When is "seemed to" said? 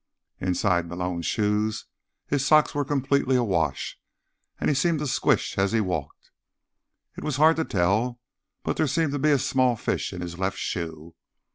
4.73-5.05, 8.87-9.19